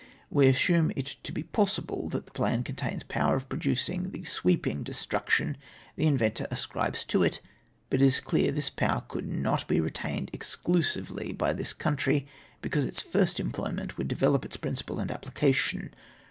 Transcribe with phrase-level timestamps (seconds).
[0.31, 4.83] We assume it to be possible that the plan contahis poiver for 'producing tJie siveeping
[4.83, 5.57] destruction
[5.95, 7.39] the inventor ascribes to it;
[7.91, 12.25] but it is clear this power could not be retained exclusively by this country,
[12.63, 15.93] because its first employment would develope its principle and application.